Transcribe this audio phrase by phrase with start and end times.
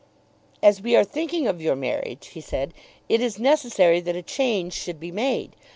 [0.63, 2.73] "As we are thinking of your marriage," he said,
[3.07, 5.55] "it is necessary that a change should be made.